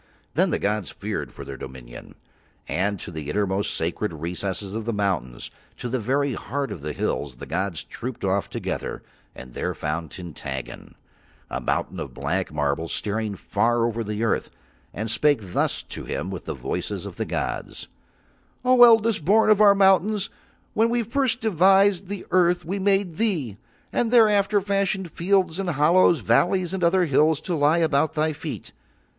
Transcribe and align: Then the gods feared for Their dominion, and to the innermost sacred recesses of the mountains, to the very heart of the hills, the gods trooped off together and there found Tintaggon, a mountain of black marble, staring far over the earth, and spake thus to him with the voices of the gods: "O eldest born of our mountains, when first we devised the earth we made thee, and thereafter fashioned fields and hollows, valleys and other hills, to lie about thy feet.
Then 0.33 0.49
the 0.49 0.57
gods 0.57 0.89
feared 0.89 1.31
for 1.31 1.45
Their 1.45 1.57
dominion, 1.57 2.15
and 2.67 2.99
to 3.01 3.11
the 3.11 3.29
innermost 3.29 3.71
sacred 3.77 4.11
recesses 4.13 4.73
of 4.73 4.85
the 4.85 4.93
mountains, 4.93 5.51
to 5.77 5.87
the 5.89 5.99
very 5.99 6.33
heart 6.33 6.71
of 6.71 6.81
the 6.81 6.91
hills, 6.91 7.35
the 7.35 7.45
gods 7.45 7.83
trooped 7.83 8.25
off 8.25 8.49
together 8.49 9.03
and 9.35 9.53
there 9.53 9.75
found 9.75 10.09
Tintaggon, 10.09 10.95
a 11.51 11.61
mountain 11.61 11.99
of 11.99 12.15
black 12.15 12.51
marble, 12.51 12.87
staring 12.87 13.35
far 13.35 13.85
over 13.85 14.03
the 14.03 14.23
earth, 14.23 14.49
and 14.91 15.11
spake 15.11 15.53
thus 15.53 15.83
to 15.83 16.05
him 16.05 16.31
with 16.31 16.45
the 16.45 16.55
voices 16.55 17.05
of 17.05 17.17
the 17.17 17.25
gods: 17.25 17.87
"O 18.65 18.81
eldest 18.83 19.23
born 19.23 19.51
of 19.51 19.61
our 19.61 19.75
mountains, 19.75 20.31
when 20.73 20.91
first 21.03 21.43
we 21.43 21.47
devised 21.49 22.07
the 22.07 22.25
earth 22.31 22.65
we 22.65 22.79
made 22.79 23.17
thee, 23.17 23.55
and 23.93 24.09
thereafter 24.09 24.59
fashioned 24.61 25.11
fields 25.11 25.59
and 25.59 25.69
hollows, 25.69 26.21
valleys 26.21 26.73
and 26.73 26.83
other 26.83 27.05
hills, 27.05 27.39
to 27.41 27.53
lie 27.55 27.77
about 27.77 28.15
thy 28.15 28.33
feet. 28.33 28.71